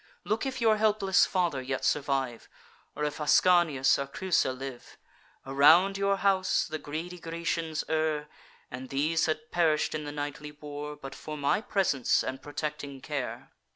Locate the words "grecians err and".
7.19-8.89